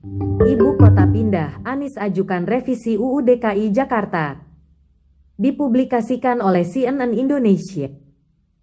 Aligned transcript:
Ibu 0.00 0.80
kota 0.80 1.04
pindah, 1.04 1.60
Anies 1.60 2.00
ajukan 2.00 2.48
revisi 2.48 2.96
UU 2.96 3.20
DKI 3.20 3.68
Jakarta. 3.68 4.40
Dipublikasikan 5.36 6.40
oleh 6.40 6.64
CNN 6.64 7.12
Indonesia. 7.12 7.92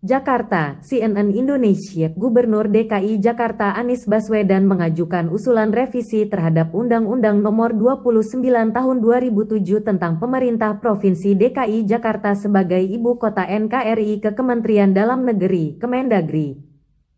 Jakarta, 0.02 0.82
CNN 0.82 1.30
Indonesia, 1.30 2.10
Gubernur 2.10 2.66
DKI 2.74 3.22
Jakarta 3.22 3.78
Anies 3.78 4.10
Baswedan 4.10 4.66
mengajukan 4.66 5.30
usulan 5.30 5.70
revisi 5.70 6.26
terhadap 6.26 6.74
Undang-Undang 6.74 7.46
Nomor 7.46 7.78
29 7.78 8.74
Tahun 8.74 8.98
2007 8.98 9.86
tentang 9.86 10.18
Pemerintah 10.18 10.82
Provinsi 10.82 11.38
DKI 11.38 11.86
Jakarta 11.86 12.34
sebagai 12.34 12.82
Ibu 12.82 13.22
Kota 13.22 13.46
NKRI 13.46 14.26
ke 14.26 14.34
Kementerian 14.34 14.90
Dalam 14.90 15.22
Negeri, 15.22 15.78
Kemendagri. 15.78 16.67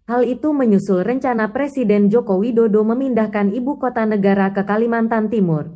Hal 0.09 0.25
itu 0.25 0.49
menyusul 0.57 1.05
rencana 1.05 1.53
Presiden 1.53 2.09
Joko 2.09 2.41
Widodo 2.41 2.81
memindahkan 2.81 3.53
ibu 3.53 3.77
kota 3.77 4.09
negara 4.09 4.49
ke 4.49 4.65
Kalimantan 4.65 5.29
Timur. 5.29 5.69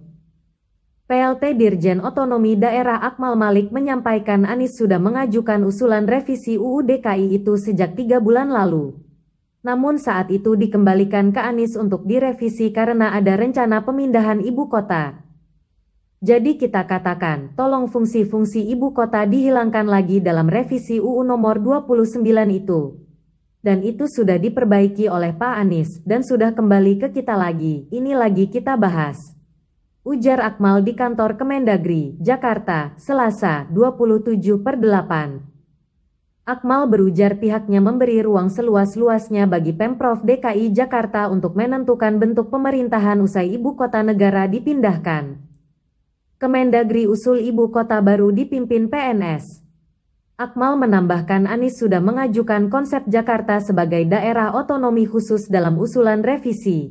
PLT 1.05 1.53
Dirjen 1.53 2.01
Otonomi 2.01 2.57
Daerah 2.57 2.97
Akmal 2.97 3.37
Malik 3.37 3.69
menyampaikan 3.69 4.49
Anies 4.49 4.73
sudah 4.73 4.97
mengajukan 4.97 5.61
usulan 5.61 6.09
revisi 6.09 6.57
UU 6.57 6.81
DKI 6.81 7.45
itu 7.45 7.53
sejak 7.61 7.93
tiga 7.93 8.17
bulan 8.17 8.49
lalu. 8.49 8.97
Namun 9.61 10.01
saat 10.01 10.33
itu 10.33 10.57
dikembalikan 10.57 11.29
ke 11.29 11.37
Anies 11.37 11.77
untuk 11.77 12.09
direvisi 12.09 12.73
karena 12.73 13.13
ada 13.13 13.37
rencana 13.37 13.85
pemindahan 13.85 14.41
ibu 14.41 14.65
kota. 14.65 15.21
Jadi 16.25 16.57
kita 16.57 16.89
katakan, 16.89 17.53
tolong 17.53 17.85
fungsi-fungsi 17.85 18.65
ibu 18.65 18.97
kota 18.97 19.29
dihilangkan 19.29 19.85
lagi 19.85 20.25
dalam 20.25 20.49
revisi 20.49 20.97
UU 20.97 21.21
nomor 21.21 21.61
29 21.61 22.25
itu. 22.49 23.02
Dan 23.63 23.79
itu 23.79 24.11
sudah 24.11 24.35
diperbaiki 24.35 25.07
oleh 25.07 25.31
Pak 25.31 25.55
Anies 25.55 26.03
dan 26.03 26.19
sudah 26.19 26.51
kembali 26.51 26.99
ke 26.99 27.07
kita 27.15 27.31
lagi, 27.31 27.87
ini 27.95 28.11
lagi 28.11 28.51
kita 28.51 28.75
bahas. 28.75 29.15
Ujar 30.03 30.43
Akmal 30.43 30.83
di 30.83 30.91
kantor 30.99 31.39
Kemendagri, 31.39 32.19
Jakarta, 32.19 32.91
Selasa, 32.99 33.63
27 33.71 34.59
per 34.59 34.75
8. 34.75 36.43
Akmal 36.43 36.91
berujar 36.91 37.39
pihaknya 37.39 37.79
memberi 37.79 38.19
ruang 38.19 38.51
seluas-luasnya 38.51 39.47
bagi 39.47 39.71
Pemprov 39.71 40.27
DKI 40.27 40.75
Jakarta 40.75 41.31
untuk 41.31 41.55
menentukan 41.55 42.19
bentuk 42.19 42.51
pemerintahan 42.51 43.23
usai 43.23 43.55
ibu 43.55 43.79
kota 43.79 44.03
negara 44.03 44.43
dipindahkan. 44.43 45.39
Kemendagri 46.35 47.07
usul 47.07 47.39
ibu 47.39 47.71
kota 47.71 48.03
baru 48.03 48.35
dipimpin 48.35 48.91
PNS. 48.91 49.62
Akmal 50.33 50.81
menambahkan 50.81 51.45
Anies 51.45 51.77
sudah 51.77 52.01
mengajukan 52.01 52.73
konsep 52.73 53.05
Jakarta 53.05 53.61
sebagai 53.61 54.01
daerah 54.09 54.49
otonomi 54.57 55.05
khusus 55.05 55.45
dalam 55.45 55.77
usulan 55.77 56.25
revisi. 56.25 56.89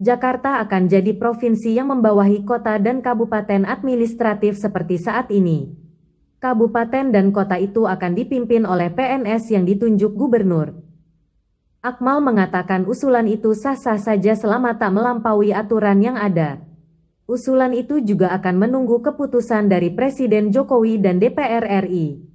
Jakarta 0.00 0.56
akan 0.64 0.88
jadi 0.88 1.12
provinsi 1.12 1.76
yang 1.76 1.92
membawahi 1.92 2.48
kota 2.48 2.80
dan 2.80 3.04
kabupaten 3.04 3.68
administratif 3.68 4.56
seperti 4.56 4.96
saat 4.96 5.28
ini. 5.28 5.68
Kabupaten 6.40 7.12
dan 7.12 7.28
kota 7.28 7.60
itu 7.60 7.84
akan 7.84 8.16
dipimpin 8.16 8.64
oleh 8.64 8.88
PNS 8.88 9.52
yang 9.52 9.68
ditunjuk 9.68 10.16
gubernur. 10.16 10.72
Akmal 11.84 12.24
mengatakan 12.24 12.88
usulan 12.88 13.28
itu 13.28 13.52
sah-sah 13.52 14.00
saja 14.00 14.32
selama 14.32 14.80
tak 14.80 14.96
melampaui 14.96 15.52
aturan 15.52 16.00
yang 16.00 16.16
ada. 16.16 16.64
Usulan 17.28 17.76
itu 17.76 18.00
juga 18.00 18.32
akan 18.32 18.64
menunggu 18.64 19.04
keputusan 19.04 19.68
dari 19.68 19.92
Presiden 19.92 20.48
Jokowi 20.48 21.04
dan 21.04 21.20
DPR 21.20 21.68
RI. 21.84 22.31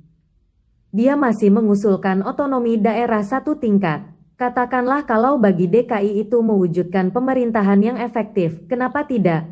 Dia 0.96 1.20
masih 1.20 1.52
mengusulkan 1.52 2.24
otonomi 2.24 2.80
daerah 2.80 3.20
satu 3.20 3.60
tingkat. 3.60 4.08
Katakanlah 4.40 5.04
kalau 5.04 5.36
bagi 5.36 5.68
DKI 5.68 6.24
itu 6.24 6.40
mewujudkan 6.40 7.12
pemerintahan 7.12 7.82
yang 7.84 7.98
efektif, 8.00 8.64
kenapa 8.72 9.04
tidak? 9.04 9.50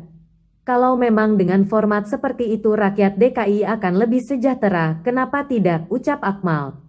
Kalau 0.66 0.96
memang 0.96 1.36
dengan 1.36 1.62
format 1.68 2.08
seperti 2.08 2.56
itu 2.56 2.72
rakyat 2.72 3.20
DKI 3.20 3.68
akan 3.68 3.94
lebih 4.00 4.24
sejahtera, 4.24 4.98
kenapa 5.04 5.44
tidak? 5.44 5.84
Ucap 5.92 6.24
Akmal. 6.24 6.80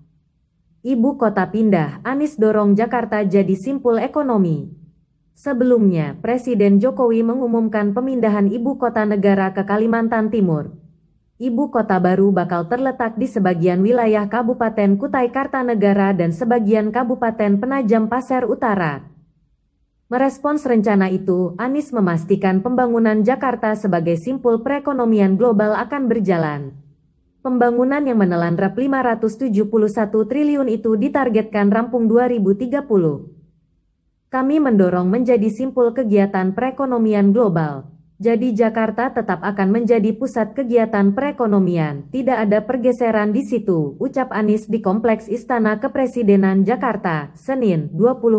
Ibu 0.81 1.19
kota 1.19 1.43
pindah, 1.51 1.99
Anies 2.07 2.39
dorong 2.39 2.71
Jakarta 2.71 3.25
jadi 3.27 3.53
simpul 3.59 3.99
ekonomi. 3.99 4.71
Sebelumnya, 5.35 6.15
Presiden 6.23 6.79
Jokowi 6.79 7.21
mengumumkan 7.21 7.91
pemindahan 7.91 8.49
ibu 8.49 8.79
kota 8.79 9.03
negara 9.03 9.51
ke 9.51 9.61
Kalimantan 9.67 10.31
Timur. 10.31 10.73
Ibu 11.37 11.69
kota 11.69 12.01
baru 12.01 12.33
bakal 12.33 12.65
terletak 12.65 13.13
di 13.13 13.29
sebagian 13.29 13.85
wilayah 13.85 14.25
Kabupaten 14.25 14.97
Kutai 14.97 15.29
Kartanegara 15.29 16.09
dan 16.09 16.33
sebagian 16.33 16.89
Kabupaten 16.89 17.61
Penajam 17.61 18.09
Pasir 18.09 18.41
Utara. 18.49 19.05
Merespons 20.09 20.65
rencana 20.65 21.13
itu, 21.13 21.53
Anies 21.61 21.93
memastikan 21.93 22.65
pembangunan 22.65 23.21
Jakarta 23.21 23.77
sebagai 23.77 24.17
simpul 24.17 24.65
perekonomian 24.65 25.37
global 25.37 25.77
akan 25.77 26.09
berjalan. 26.09 26.73
Pembangunan 27.45 28.01
yang 28.01 28.17
menelan 28.17 28.57
rep 28.57 28.73
571 28.73 29.61
triliun 30.09 30.65
itu 30.73 30.97
ditargetkan 30.97 31.69
rampung 31.69 32.09
2030. 32.09 32.81
Kami 34.33 34.55
mendorong 34.57 35.05
menjadi 35.05 35.53
simpul 35.53 35.93
kegiatan 35.93 36.57
perekonomian 36.57 37.29
global. 37.29 37.96
Jadi 38.17 38.57
Jakarta 38.57 39.13
tetap 39.13 39.45
akan 39.45 39.77
menjadi 39.77 40.09
pusat 40.17 40.57
kegiatan 40.57 41.13
perekonomian, 41.13 42.09
tidak 42.09 42.49
ada 42.49 42.65
pergeseran 42.65 43.29
di 43.29 43.45
situ, 43.45 43.93
ucap 44.01 44.33
Anies 44.33 44.65
di 44.65 44.81
Kompleks 44.81 45.29
Istana 45.29 45.77
Kepresidenan 45.77 46.65
Jakarta, 46.65 47.29
Senin, 47.37 47.93
20 47.93 48.33